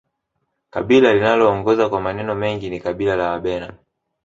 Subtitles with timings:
[0.69, 3.73] kabila linaloongoza kwa maneno mengi ni kabila la wabena